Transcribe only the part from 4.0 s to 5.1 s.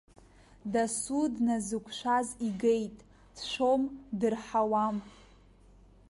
дырҳауам!